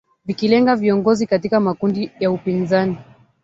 [0.25, 2.97] vikilenga viongozi katika makundi ya upinzani